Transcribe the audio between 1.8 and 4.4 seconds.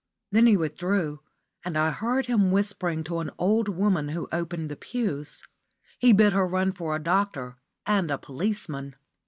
heard him whispering to an old woman who